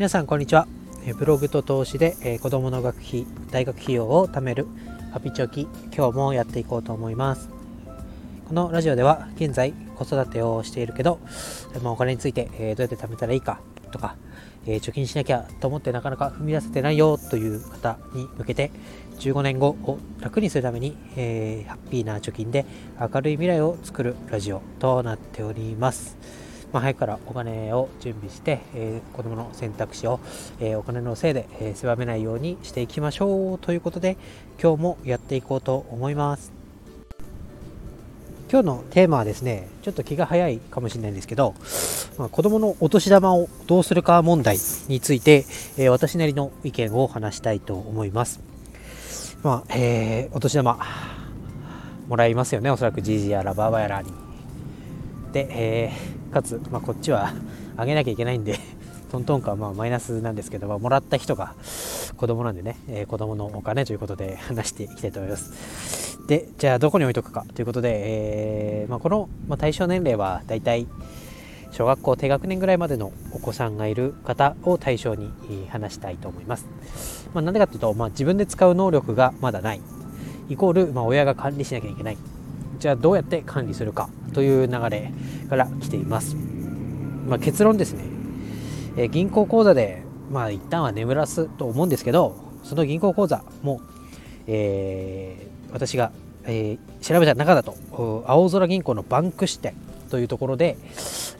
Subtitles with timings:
[0.00, 0.66] 皆さんこんにちは
[1.18, 4.66] ブログと投資で子供の学費大学費用を貯める
[5.12, 7.50] ハピチョキ今日もやっていこうと思います
[8.48, 11.20] このラジオでは現在子育てをしているけど
[11.84, 13.60] お金についてどうやって貯めたらいいか
[13.92, 14.16] とか
[14.64, 18.70] 貯金しなきゃと思ってなかなか踏み出せてないよという方に向けて
[19.18, 22.64] 15年後を楽にするために、えー、ハッピーな貯金で
[22.98, 26.49] 明るい未来を作るラジオとなっております。
[26.72, 30.20] まあ、早くからお金を準備して、えー、子供の選択肢を、
[30.60, 34.16] えー、お金のせいで、えー、狭めないようにしていきましょうということで
[34.62, 36.52] 今日もやっていこうと思います。
[38.50, 41.54] 今日のテーマはですねちょっと気が早いかもしれないんですけど、
[42.18, 44.56] まあ、子供のお年玉をどうするか問題
[44.88, 45.46] について、
[45.78, 48.40] え私なりの意見を話したいと思います。
[49.44, 50.80] まあえー、お年玉
[52.08, 52.70] もらいますよね。
[52.70, 54.12] おそらくじいじやらばばやらに。
[55.32, 57.32] で、えーかつ、まあ、こっちは
[57.76, 58.58] あげなきゃいけないんで
[59.10, 61.54] トントンカはまあマイナスなんですけど、まあ、もらった人が
[62.16, 66.20] 子供なんでね、えー、子供のお金ということで話していきたいと思います。
[66.28, 70.86] で、じゃあどこに置いとくかということで、えー、まあ、この、まあ、対象年齢はだいたい
[71.72, 75.32] 小学校低学年ぐらいまでのお子さんがいる方を対象に
[75.68, 76.66] 話したいと思います。
[77.34, 79.80] まあ、なんでかというと、まあ、自分で使う能力がまだない。
[80.48, 82.18] イコール、まあ、親が管理しなきゃいけない。
[82.80, 85.12] じゃあどうやって管理するかという流れ
[85.48, 86.34] から来ています、
[87.28, 88.04] まあ、結論ですね、
[88.96, 93.82] え銀行口座でまあ一旦は眠らすと思うんですけどその銀行口座も、
[94.46, 96.10] えー、私が、
[96.44, 99.74] えー、調べた中だと青空銀行のバンク支店
[100.08, 100.78] というところで、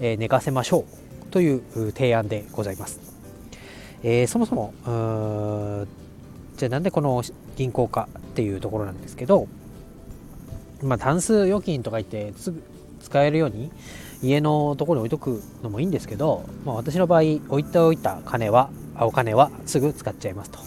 [0.00, 0.84] えー、寝かせましょ
[1.26, 3.00] うという提案でございます、
[4.02, 4.74] えー、そもそも
[6.56, 7.22] じゃあなんでこの
[7.56, 9.48] 銀行かっていうところなんですけど
[10.82, 12.62] まあ、単数預金とか言ってすぐ
[13.00, 13.70] 使えるように
[14.22, 20.58] 家のところに置いとくのもいいんですけど、まあ、私の場合置いておいた金はお金はすぐ使っちゃいますと。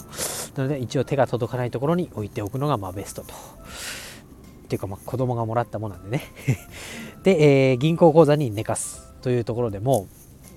[0.61, 3.33] なので一応手が届かないところに置いておくのがまあベストと。
[3.33, 6.23] っていうかまあ子供がもらったものなんでね。
[7.23, 10.07] で、えー、銀行口座に寝かすというところでも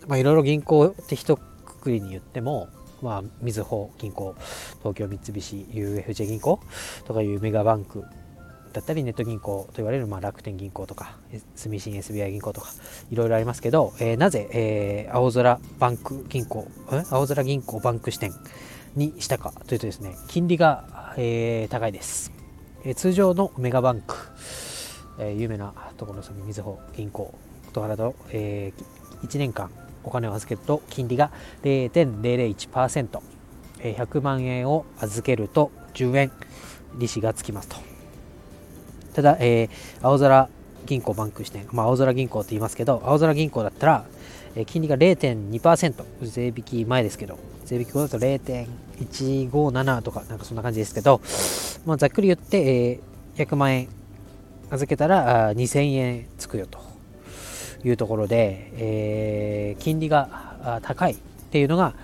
[0.09, 2.69] いろいろ銀行って一括りに言っても
[3.03, 4.35] まあ、みずほ銀行
[4.79, 6.61] 東京三菱 UFJ 銀行
[7.05, 8.05] とかいうメガバンク
[8.77, 11.17] だったりネット銀行と言われる、まあ、楽天銀行とか
[11.55, 12.69] 住信 SBI 銀行とか
[13.11, 16.69] いろいろありますけど、えー、なぜ、えー、青空バンク銀行
[17.11, 18.35] 青空銀行バンク支店
[18.95, 22.33] にしたかというとですね金利が、えー、高いです、
[22.85, 24.15] え通常のメガバンク、
[25.21, 27.35] え有名なところのみずほ銀行
[27.73, 28.75] とかだと、え
[29.23, 29.71] 1年間
[30.05, 31.31] お金を預けると金利が
[31.63, 33.21] 0.001%、
[33.81, 36.33] え100万円を預けると10円
[36.99, 37.96] 利子がつきますと。
[39.17, 40.51] ただ、えー、青空
[40.85, 44.05] 銀行バンク支店、まあ、青空銀行って言いますけど、青空銀行だったら、
[44.55, 51.23] えー、金利が0.2%、税引き前ですけど、税引き後だと0.157とか、なんかそんな感じですけど、
[51.87, 53.89] まあ、ざっくり言って、えー、100万円
[54.69, 56.79] 預けたらあ2000円つくよと
[57.83, 61.17] いうところで、えー、金利が高いっ
[61.51, 61.95] ていうのが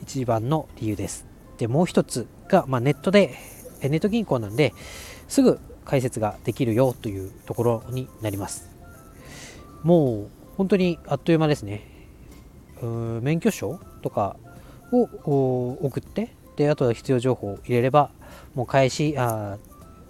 [0.00, 1.26] 一番の理由です。
[1.58, 3.34] で、もう一つが、まあ、ネットで、
[3.82, 4.72] ネット銀行なんで、
[5.28, 8.70] すぐ解説ができるよというところになります。
[9.82, 11.82] もう本当にあっという間ですね。
[13.22, 14.36] 免許証とか
[14.92, 18.10] を送って、で、あとは必要情報を入れれば、
[18.54, 19.58] もう開始、あ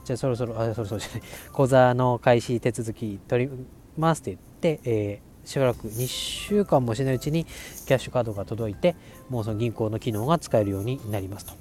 [0.05, 3.53] じゃあそろそろ、あ、そろそろじゃない、口座の開始手続き取り
[3.97, 4.41] ますって言っ
[4.79, 8.97] て、えー、しばらく2週間もしないうちにキャッシュカードが届いて、
[9.31, 11.55] もうその銀行の機能が使えるようになりますと。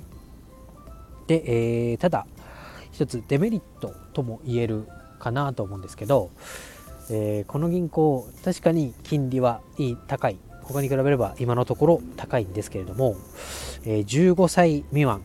[1.28, 2.28] で、えー、ただ、
[2.94, 4.88] 一つデメリットとも言える
[5.20, 6.32] かなと思うんですけど、
[7.10, 13.18] えー、この銀行確かに金利はいい高い他に比べれば今のところ高いんですけれども、
[13.84, 15.22] えー、15歳未満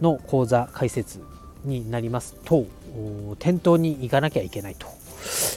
[0.00, 1.22] の口座開設
[1.64, 2.66] になりますと
[3.38, 4.86] 店頭に行かなきゃいけないと。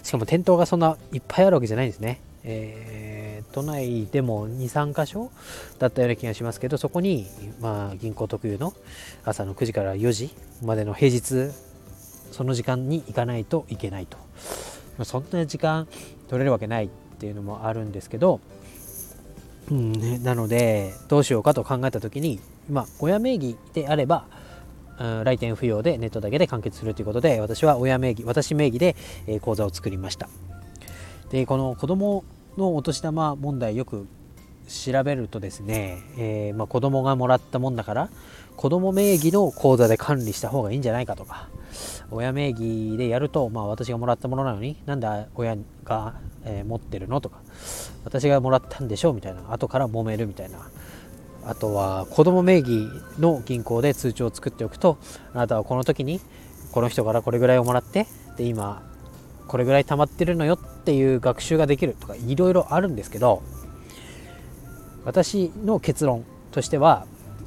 [0.03, 3.12] しかも店頭がそんないっぱいあるわけじゃないんですね、えー
[3.53, 5.31] 都内でも23箇所
[5.79, 7.27] だったような気がしますけどそこに、
[7.61, 8.73] まあ、銀行特有の
[9.23, 11.53] 朝の9時から4時までの平日
[12.31, 14.17] その時間に行かないといけないと、
[14.97, 15.87] まあ、そんな時間
[16.27, 16.89] 取れるわけないっ
[17.19, 18.41] ていうのもあるんですけど、
[19.71, 22.39] うんね、なのでどうしようかと考えた時に、
[22.69, 24.25] まあ、親名義であれば
[24.97, 28.95] 来店不要でネットだけで完結するということで私は親名義私名義で
[29.41, 30.29] 口座を作りました。
[31.29, 32.23] でこの子供
[32.57, 34.07] のお年玉問題よく
[34.67, 38.09] 調べるとですね、えーまあ、子供がもらったもんだから
[38.55, 41.49] 子供名義の口座で管理した方がいいんじゃないかとか
[42.11, 46.15] 親名義でやると、まあ、私がもらったものなのになんで親が、
[46.45, 47.39] えー、持ってるのとか
[48.05, 50.59] 私がもらったんでしょうみたいな後から揉めるみたいな
[51.45, 52.87] あとは子供名義
[53.19, 54.97] の銀行で通帳を作っておくと
[55.33, 56.21] あなたはこの時に
[56.71, 58.07] この人からこれぐらいをもらって
[58.37, 58.83] で今
[59.47, 63.43] これぐらい溜まってるのよっていう学習ができるとかいろいろあるんですけど
[65.05, 67.05] 私の結論としては、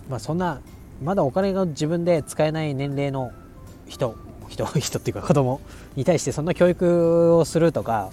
[0.08, 0.60] まあ、そんな
[1.02, 3.32] まだお金が自分で使えない年齢の
[3.86, 4.16] 人
[4.48, 5.60] 人 人っていうか子供
[5.96, 8.10] に対してそんな教育をするとか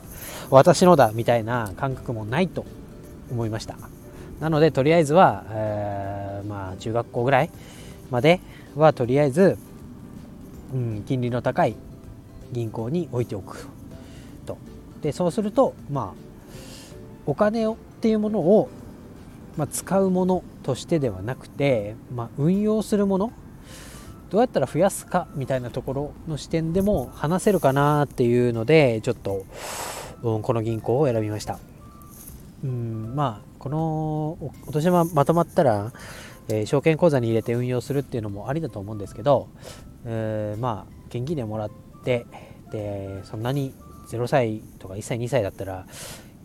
[0.49, 2.65] 私のだみたいな感覚もないと
[3.31, 3.75] 思いました。
[4.39, 7.49] なのでとりあえずは、えー、まあ中学校ぐらい
[8.11, 8.41] まで
[8.75, 9.57] はとりあえず、
[10.73, 11.75] うん、金利の高い
[12.51, 13.67] 銀行に置いておく。
[15.03, 16.23] でそうするとまあ
[17.25, 18.69] お金をっていうものを、
[19.55, 23.31] まあ、使うものとしてではなくて、まあ、運用するもの
[24.29, 29.45] どうやったら増やすかみたいなところの視点でも話せるかなっていうのでちょっと、
[30.23, 31.59] うん、この銀行を選びました。
[32.63, 35.93] うんまあこのお年玉まとまったら、
[36.47, 39.49] えー、証券口座に入れて運用するっていうのもありだと思うんですけど、
[40.05, 41.71] えー、まあ現金でもらっ
[42.03, 42.25] て
[42.71, 43.73] でそんなに
[44.07, 45.85] 0歳とか1歳2歳だったら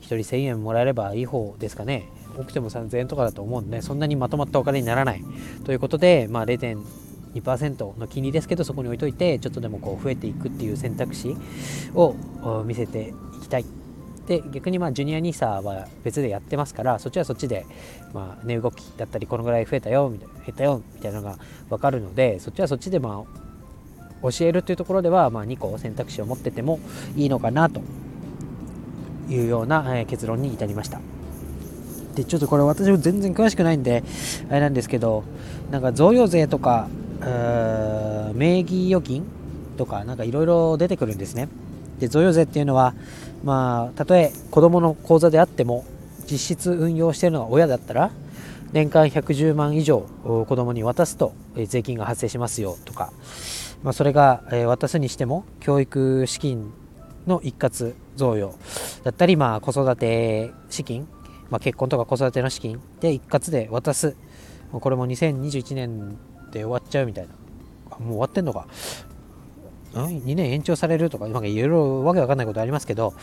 [0.01, 2.09] 1人1000円もらえればいい方ですかね。
[2.37, 5.25] 多くても3000円とかだと思うんでそんなにまとまったお金にならない。
[5.65, 11.37] ということで、まあ、0.2%の金利ですけどそこに置いといてちょっとでもこう増えていくっていう選択肢
[11.95, 12.15] を
[12.65, 13.65] 見せていきたい。
[14.27, 17.65] で逆にまあジュニア NISA は別でやってますからそっちはそっちで
[18.13, 21.39] まあ値動きだったりこのぐらい増えたよみたいな減ったよみたいなのが
[21.71, 23.48] 分かるのでそっちはそっちでまあ
[24.23, 26.81] 教えるというところではまあ2個選択肢を持ってても
[27.17, 27.83] いいのかなと
[29.29, 31.01] いうような結論に至りました。
[32.15, 34.03] でちょっとこれ私も全然詳しくないんで
[34.51, 35.23] あれなんですけど
[35.71, 36.89] なんか贈与税とか
[38.35, 39.25] 名義預金
[39.77, 41.49] とかなんかいろいろ出てくるんですね。
[42.01, 42.95] で贈与税っていうのは
[43.45, 45.85] まあ、たとえ子供の口座であっても
[46.31, 48.11] 実質運用しているのが親だったら
[48.73, 51.33] 年間110万以上子供に渡すと
[51.67, 53.13] 税金が発生しますよとか、
[53.83, 56.73] まあ、それが渡すにしても教育資金
[57.27, 58.55] の一括贈与
[59.05, 61.09] だったり、まあ、子育て資金、
[61.51, 64.17] まあ、結婚とか子育ての資金で一括で渡す。
[64.71, 66.19] これも2021年
[66.51, 67.35] で終わっちゃうみたいな。
[67.99, 68.67] もう終わってんのか。
[69.95, 73.15] 2年延長されるとか、いろいろわけわかんないことありますけど、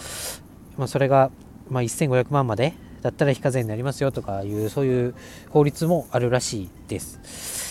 [0.77, 1.31] まあ、それが、
[1.69, 5.15] まあ、1500万までだったら非課税になりますよとかいう、そういう
[5.49, 7.64] 法律もあるらしいです。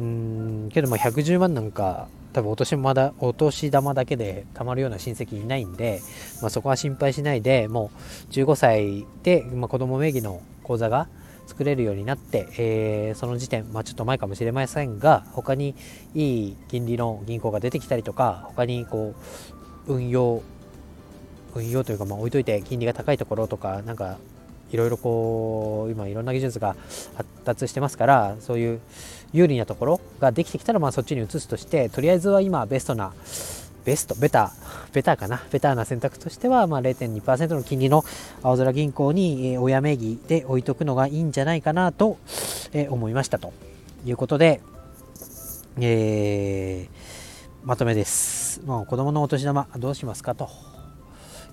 [0.00, 6.00] うん、けどまあ110万なんか、多分お年まだお年玉だけで貯まるような親戚いないんで、
[6.40, 7.90] まあ、そこは心配しないでも
[8.30, 11.08] う15歳で、まあ、子供名義の口座が
[11.46, 15.74] 作れるようになって、えー、その時点、まあ、ちょっと前かもしれませんが他に
[16.14, 19.14] いい金利の銀行が出てきたりとか他にこ
[19.88, 20.42] う運用
[21.56, 24.18] 運用というかまあ置いといて金利が高いところとかなんか
[24.72, 26.76] いろいろこう今いろんな技術が
[27.16, 28.80] 発達してますからそういう
[29.32, 33.12] 有利なところができてきたらまあそっちに移すとしてとりあえずは今ベストな
[33.84, 38.04] ベスト、ベター、ベターかな、ベターな選択としては、まあ、0.2%の金利の
[38.42, 42.18] 青空銀行に、親名義で置いとくのがいいんじゃないかなと、
[42.90, 43.52] 思いましたと
[44.04, 44.60] いうことで、
[45.80, 48.60] えー、まとめです。
[48.64, 50.69] もう子供のお年玉どうしますかと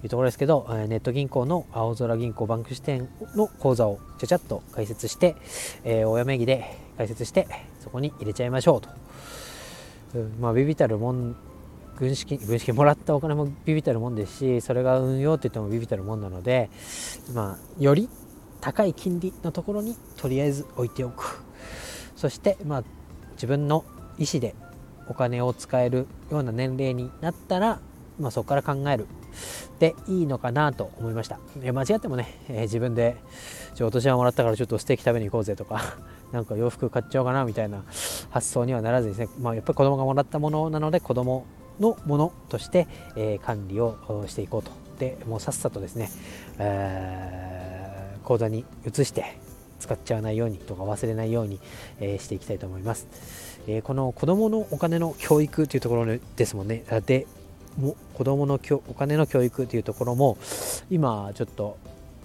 [0.03, 5.35] いうところですけど、ネット銀行の青空銀行バンク支店の口座をちゃちゃっと開設して、
[5.83, 7.47] えー、親名義で開設して、
[7.79, 8.89] そこに入れちゃいましょうと。
[10.39, 11.35] まあ、ビビたるもん
[11.97, 16.69] 軍資金軍資金もらったお金もビビたるもんですしそれが運用って言ってもビビたるもんなので、
[17.33, 18.09] まあ、より
[18.61, 21.43] 高い金利のところにとりあえず置いておく
[22.15, 22.83] そして、まあ、
[23.33, 23.83] 自分の
[24.17, 24.55] 意思で
[25.07, 27.79] お金を使えるような年齢になったら、
[28.19, 29.05] まあ、そこから考える
[29.79, 31.39] でいいのかなと思いました。
[31.55, 33.15] 間違ってもね、えー、自分で
[33.79, 35.81] お年玉もらったからちょっとステーキ食べに行こうぜとか
[36.31, 37.83] なんか洋服買っちゃおうかなみたいな
[38.29, 41.45] 発想にはならずにですね、まあ、やっぱり子供がもらったものなので子供
[41.79, 43.97] のものとして、えー、管理を
[44.27, 44.71] していこうと。
[44.97, 46.09] でもうさっさとですね、
[46.57, 49.37] えー、口座に移して
[49.79, 51.59] 使っちゃわないようにとか忘れないように、
[51.99, 53.07] えー、していきたいと思います、
[53.67, 56.83] えー、この子どものお金の教育というところですもんね。
[57.05, 57.27] で
[58.13, 60.37] 子どものお金の教育というところも
[60.89, 61.77] 今ちょっと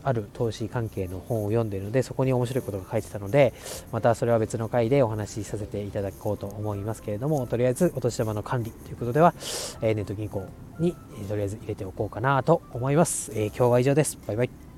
[0.05, 3.53] ある投資関係の本を読んでいるのでそこに面白いことが書いてたので
[3.93, 9.35] またそれは別の回でお話しさせていただこうと思いますけれどもとりあえずお年玉の管理ということでは、
[9.81, 10.47] えネット銀行
[10.79, 10.97] に
[11.29, 14.19] とりあえず入れておこうかなと思います、えー、今日は以上です。
[14.27, 14.72] バイバイ。